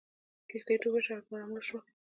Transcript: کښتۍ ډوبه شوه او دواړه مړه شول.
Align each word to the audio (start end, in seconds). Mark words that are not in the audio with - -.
کښتۍ 0.49 0.75
ډوبه 0.81 0.99
شوه 1.05 1.17
او 1.19 1.23
دواړه 1.25 1.45
مړه 1.51 1.61
شول. 1.67 1.81